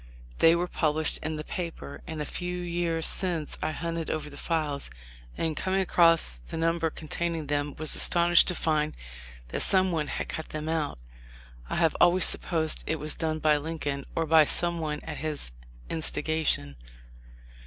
[0.39, 4.35] They were published in the paper, and a few years since I hunted over the
[4.35, 4.89] files,
[5.37, 8.95] and coming across the number containing them, was astonished to find
[9.49, 10.97] that some one had cut them out.
[11.69, 15.51] I have always supposed it was done by Lincoln or by some one at his
[15.87, 16.77] instigation.